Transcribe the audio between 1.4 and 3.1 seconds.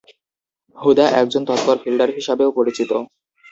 তৎপর ফিল্ডার হিসাবেও পরিচিত।